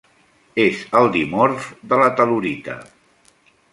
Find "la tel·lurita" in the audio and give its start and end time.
2.03-2.79